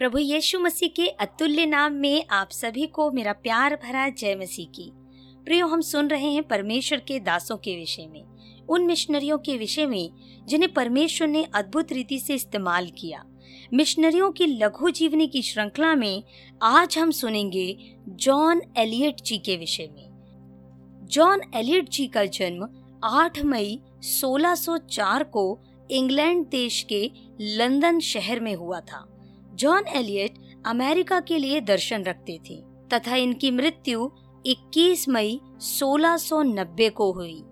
प्रभु 0.00 0.18
यीशु 0.18 0.58
मसीह 0.60 0.88
के 0.88 1.06
अतुल्य 1.06 1.66
नाम 1.66 1.92
में 1.92 2.24
आप 2.30 2.50
सभी 2.50 2.86
को 2.86 3.10
मेरा 3.10 3.32
प्यार 3.32 3.74
भरा 3.74 4.08
जय 4.08 4.34
मसीह 4.34 4.66
की। 4.66 4.92
प्रियो, 5.44 5.66
हम 5.66 5.80
सुन 5.80 6.08
रहे 6.08 6.26
हैं 6.26 6.42
परमेश्वर 6.42 6.98
के 6.98 7.20
दासों 7.20 7.56
के 7.56 7.76
विषय 7.76 8.06
में, 8.06 8.22
उन 8.68 8.86
मिशनरियों 8.86 9.38
के 9.38 9.56
विषय 9.56 9.86
में, 9.86 10.10
जिन्हें 10.48 10.72
परमेश्वर 10.74 11.28
ने 11.28 11.44
अद्भुत 11.54 11.92
रीति 11.92 12.18
से 12.18 12.34
इस्तेमाल 12.34 12.90
किया। 12.98 13.24
मिशनरियों 13.74 14.32
की 14.32 14.46
लघु 14.46 14.90
जीवनी 14.90 15.26
की 15.26 15.42
श्रृंखला 15.42 15.94
में 15.94 16.22
आज 16.62 16.98
हम 16.98 17.10
सुनेंगे 17.10 17.96
जॉन 18.08 18.62
एलियट 18.76 19.20
जी 19.20 19.38
के 19.38 19.56
विषय 19.56 19.88
में। 19.92 20.08
जॉन 21.10 21.40
एलियट 21.54 21.88
जी 21.88 22.06
का 22.06 22.24
जन्म 22.24 22.68
8 23.04 23.44
मई 23.44 23.80
1604 24.02 25.24
को 25.24 25.60
इंग्लैंड 25.90 26.46
देश 26.46 26.86
के 26.88 27.10
लंदन 27.40 28.00
शहर 28.00 28.40
में 28.40 28.54
हुआ 28.54 28.80
था। 28.80 29.06
जॉन 29.60 29.86
एलियट 29.88 30.34
अमेरिका 30.66 31.18
के 31.20 31.38
लिए 31.38 31.60
दर्शन 31.60 32.02
रखते 32.02 32.38
थे, 32.40 32.54
तथा 32.90 33.16
इनकी 33.16 33.50
मृत्यु 33.50 34.10
21 34.44 35.08
मई 35.08 35.40
1690 35.60 36.88
को 36.90 37.10
हुई। 37.12 37.42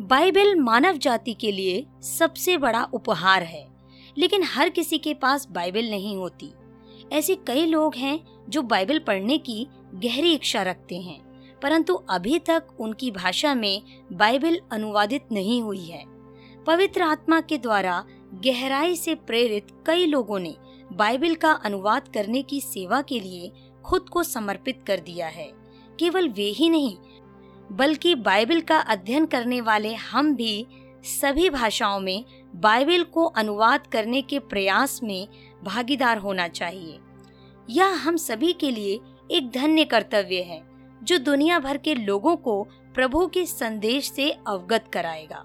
बाइबल 0.00 0.54
मानव 0.56 0.96
जाति 0.96 1.34
के 1.34 1.50
लिए 1.52 1.84
सबसे 2.02 2.56
बड़ा 2.56 2.82
उपहार 2.94 3.42
है, 3.42 3.66
लेकिन 4.16 4.42
हर 4.44 4.68
किसी 4.68 4.98
के 4.98 5.14
पास 5.14 5.48
बाइबल 5.50 5.90
नहीं 5.90 6.16
होती। 6.16 6.52
ऐसे 7.12 7.34
कई 7.46 7.64
लोग 7.66 7.94
हैं 7.94 8.20
जो 8.48 8.62
बाइबल 8.64 8.98
पढ़ने 8.98 9.38
की 9.38 9.66
गहरी 9.94 10.32
इच्छा 10.34 10.62
रखते 10.62 10.96
हैं, 10.96 11.20
परंतु 11.62 11.94
अभी 12.10 12.38
तक 12.40 12.80
उनकी 12.80 13.10
भाषा 13.10 13.54
में 13.54 13.82
बाइबल 14.12 14.60
अनुवादित 14.72 15.32
नहीं 15.32 15.60
हुई 15.62 15.84
है। 15.84 16.04
पवित्र 16.66 17.02
आत्मा 17.02 17.40
के 17.40 17.58
द्वारा 17.58 18.02
गहराई 18.44 18.96
से 18.96 19.14
प्रेरित 19.16 19.66
कई 19.86 20.06
लोगों 20.06 20.38
ने 20.38 20.56
बाइबल 20.98 21.34
का 21.34 21.52
अनुवाद 21.52 22.08
करने 22.08 22.42
की 22.42 22.60
सेवा 22.60 23.00
के 23.02 23.20
लिए 23.20 23.50
खुद 23.84 24.08
को 24.08 24.22
समर्पित 24.22 24.82
कर 24.86 25.00
दिया 25.00 25.26
है। 25.26 25.50
केवल 25.98 26.28
वे 26.28 26.42
ही 26.42 26.68
नहीं, 26.68 26.96
बल्कि 27.72 28.14
बाइबल 28.14 28.60
का 28.60 28.78
अध्ययन 28.78 29.26
करने 29.26 29.60
वाले 29.60 29.94
हम 29.94 30.34
भी 30.34 30.66
सभी 31.04 31.50
भाषाओं 31.50 32.00
में 32.00 32.24
बाइबल 32.54 33.02
को 33.04 33.24
अनुवाद 33.24 33.86
करने 33.86 34.22
के 34.22 34.38
प्रयास 34.38 35.00
में 35.02 35.28
भागीदार 35.64 36.18
होना 36.18 36.48
चाहिए। 36.48 36.98
यह 37.70 37.86
हम 37.86 38.16
सभी 38.16 38.52
के 38.52 38.70
लिए 38.70 38.98
एक 39.30 39.50
धन्य 39.50 39.84
कर्तव्य 39.84 40.42
है, 40.42 40.62
जो 41.02 41.18
दुनिया 41.18 41.58
भर 41.58 41.76
के 41.76 41.94
लोगों 41.94 42.36
को 42.36 42.62
प्रभु 42.94 43.26
के 43.26 43.46
संदेश 43.46 44.10
से 44.10 44.30
अवगत 44.30 44.84
कराएगा। 44.92 45.44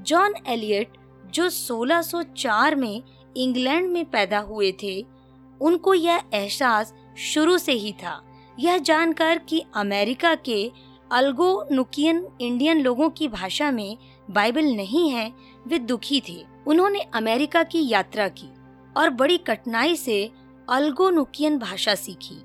जॉन 0.00 0.34
एलियट, 0.46 0.96
जो 1.26 1.48
1604 1.50 2.74
में 2.74 3.02
इंग्लैंड 3.36 3.90
में 3.90 4.04
पैदा 4.04 4.38
हुए 4.38 4.72
थे, 4.82 5.04
उनको 5.60 5.94
यह 5.94 6.22
एहसास 6.34 6.94
शुरू 7.18 7.58
से 7.58 7.72
ही 7.72 7.92
था। 7.92 8.22
यह 8.58 8.78
जानकर 8.78 9.38
कि 9.38 9.64
अमेरिका 9.74 10.34
के 10.34 10.72
अल्गोनुकियन 11.12 12.28
इंडियन 12.40 12.80
लोगों 12.80 13.10
की 13.10 13.28
भाषा 13.28 13.70
में 13.70 13.96
बाइबल 14.30 14.64
नहीं 14.64 15.10
है, 15.10 15.32
वे 15.66 15.78
दुखी 15.78 16.22
थे। 16.28 16.44
उन्होंने 16.66 17.00
अमेरिका 17.00 17.62
की 17.62 17.88
यात्रा 17.88 18.28
की 18.28 18.48
और 18.96 19.10
बड़ी 19.10 19.38
कठिनाई 19.38 19.96
से 19.96 20.30
अल्गोनुकियन 20.70 21.58
भाषा 21.58 21.94
सीखी। 21.94 22.42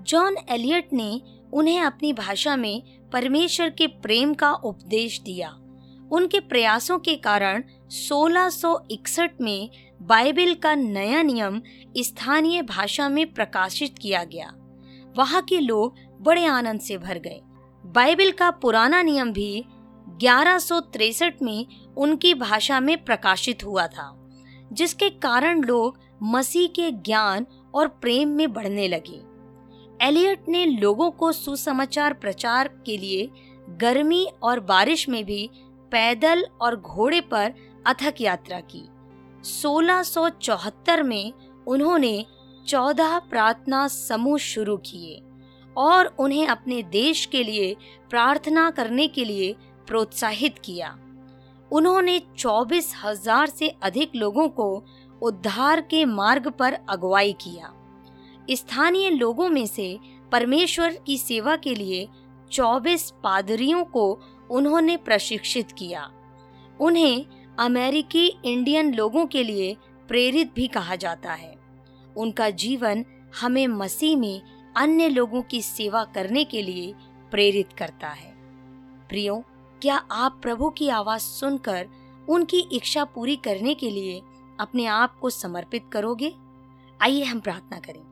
जॉन 0.00 0.36
एलियट 0.48 0.92
ने 0.92 1.20
उन्हें 1.52 1.80
अपनी 1.80 2.12
भाषा 2.12 2.56
में 2.56 2.82
परमेश्वर 3.12 3.70
के 3.70 3.86
प्रेम 3.86 4.34
का 4.34 4.52
उपदेश 4.52 5.20
दिया। 5.20 5.58
उनके 6.12 6.40
प्रयासों 6.40 6.98
के 6.98 7.14
कारण 7.16 7.62
1661 7.90 9.40
में 9.40 9.70
बाइबल 10.02 10.54
का 10.54 10.74
नया 10.74 11.22
नियम 11.22 11.62
स्थानीय 11.98 12.62
भाषा 12.62 13.08
में 13.08 13.32
प्रकाशित 13.32 13.98
किया 13.98 14.24
गया। 14.24 14.52
वहाँ 15.16 15.42
के 15.42 15.58
लोग 15.60 15.94
बड़े 16.20 16.46
आनंद 16.46 16.80
से 16.80 16.98
भर 16.98 17.18
गए। 17.18 17.40
बाइबल 17.86 18.30
का 18.30 18.50
पुराना 18.50 19.02
नियम 19.02 19.32
भी 19.32 19.64
ग्यारह 20.08 20.58
में 21.42 21.66
उनकी 21.96 22.34
भाषा 22.34 22.80
में 22.80 23.04
प्रकाशित 23.04 23.64
हुआ 23.64 23.86
था, 23.86 24.30
जिसके 24.72 25.10
कारण 25.10 25.62
लोग 25.64 25.98
मसीह 26.22 26.68
के 26.68 26.90
ज्ञान 26.90 27.46
और 27.74 27.88
प्रेम 27.88 28.28
में 28.28 28.52
बढ़ने 28.52 28.88
लगे। 28.88 29.20
एलियट 30.06 30.48
ने 30.48 30.64
लोगों 30.66 31.10
को 31.10 31.32
सुसमाचार 31.32 32.12
प्रचार 32.12 32.68
के 32.86 32.96
लिए 32.98 33.30
गर्मी 33.70 34.26
और 34.42 34.60
बारिश 34.60 35.08
में 35.08 35.24
भी 35.24 35.50
पैदल 35.92 36.46
और 36.60 36.76
घोड़े 36.76 37.20
पर 37.20 37.52
अथक 37.86 38.14
यात्रा 38.20 38.60
की। 38.60 38.88
1674 39.44 41.02
में 41.02 41.32
उन्होंने 41.66 42.24
14 42.68 43.18
प्रार्थना 43.30 43.86
समूह 43.88 44.38
शुरू 44.38 44.76
किए 44.76 45.20
और 45.76 46.06
उन्हें 46.18 46.46
अपने 46.46 46.82
देश 46.82 47.24
के 47.26 47.44
लिए 47.44 47.74
प्रार्थना 48.10 48.70
करने 48.70 49.06
के 49.08 49.24
लिए 49.24 49.54
प्रोत्साहित 49.86 50.58
किया। 50.58 50.96
उन्होंने 51.70 52.18
चौबीस 52.38 52.92
हज़ार 53.04 53.46
से 53.46 53.68
अधिक 53.82 54.10
लोगों 54.16 54.48
को 54.48 54.84
उद्धार 55.22 55.80
के 55.80 56.04
मार्ग 56.04 56.48
पर 56.50 56.78
अगुवाई 56.88 57.32
किया। 57.32 57.72
स्थानीय 58.50 59.10
लोगों 59.10 59.48
में 59.48 59.66
से 59.66 59.98
परमेश्वर 60.32 60.98
की 61.06 61.18
सेवा 61.18 61.56
के 61.56 61.74
लिए 61.74 62.08
24 62.50 63.10
पादरियों 63.24 63.84
को 63.84 64.20
उन्होंने 64.50 64.96
प्रशिक्षित 64.96 65.72
किया। 65.72 66.10
उन्हें 66.80 67.24
अमेरिकी 67.58 68.26
इंडियन 68.44 68.94
लोगों 68.94 69.26
के 69.26 69.44
लिए 69.44 69.76
प्रेरित 70.08 70.52
भी 70.54 70.66
कहा 70.66 70.96
जाता 70.96 71.32
है। 71.32 71.58
उनका 72.16 72.50
जीवन 72.50 73.04
हमें 73.40 73.66
मसीह 73.66 74.16
में 74.16 74.42
अन्य 74.76 75.08
लोगों 75.08 75.42
की 75.42 75.62
सेवा 75.62 76.04
करने 76.04 76.44
के 76.44 76.62
लिए 76.62 76.94
प्रेरित 77.30 77.72
करता 77.72 78.08
है। 78.08 78.32
प्रियो, 79.08 79.44
क्या 79.82 79.96
आप 79.96 80.38
प्रभु 80.42 80.70
की 80.70 80.88
आवाज़ 80.88 81.22
सुनकर 81.22 81.88
उनकी 82.28 82.58
इच्छा 82.72 83.04
पूरी 83.04 83.36
करने 83.36 83.74
के 83.74 83.90
लिए 83.90 84.22
अपने 84.60 84.86
आप 84.86 85.18
को 85.18 85.30
समर्पित 85.30 85.84
करोगे? 85.92 86.34
आइए 87.02 87.24
हम 87.24 87.40
प्रार्थना 87.40 87.78
करें। 87.78 88.02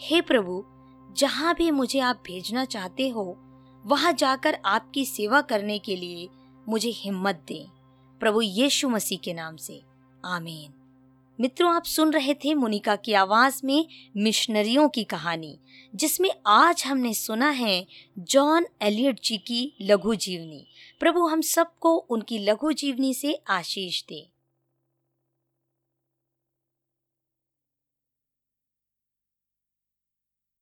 हे 0.00 0.20
प्रभु, 0.20 0.64
जहाँ 1.12 1.54
भी 1.54 1.70
मुझे 1.70 2.00
आप 2.00 2.22
भेजना 2.26 2.64
चाहते 2.64 3.08
हो, 3.08 3.36
वहाँ 3.86 4.12
जाकर 4.12 4.58
आपकी 4.64 5.04
सेवा 5.04 5.40
करने 5.40 5.78
के 5.78 5.96
लिए 5.96 6.28
मुझे 6.68 6.88
हिम्मत 6.88 7.44
दें। 7.48 7.77
प्रभु 8.20 8.42
यीशु 8.42 8.88
मसीह 8.88 9.18
के 9.18 9.34
नाम 9.34 9.56
से। 9.56 9.82
आमीन। 10.24 10.74
मित्रों, 11.40 11.74
आप 11.74 11.84
सुन 11.84 12.12
रहे 12.12 12.34
थे 12.34 12.54
मुनिका 12.54 12.96
की 12.96 13.12
आवाज़ 13.12 13.60
में 13.64 13.88
मिशनरियों 14.16 14.88
की 14.88 15.04
कहानी, 15.04 15.58
जिसमें 15.94 16.30
आज 16.46 16.84
हमने 16.86 17.14
सुना 17.14 17.50
है 17.50 17.86
जॉन 18.18 18.66
एलियट 18.82 19.20
जी 19.24 19.38
की 19.38 19.76
लघु 19.80 20.14
जीवनी। 20.14 20.66
प्रभु, 21.00 21.26
हम 21.26 21.40
सबको 21.40 21.96
उनकी 21.96 22.38
लघु 22.38 22.72
जीवनी 22.72 23.14
से 23.14 23.42
आशीष 23.48 24.02
दे। 24.02 24.37